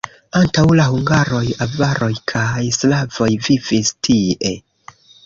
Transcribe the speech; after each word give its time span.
Antaŭ 0.37 0.61
la 0.77 0.85
hungaroj 0.93 1.41
avaroj 1.65 2.09
kaj 2.31 2.63
slavoj 2.79 3.29
vivis 3.49 3.93
tie. 4.09 4.57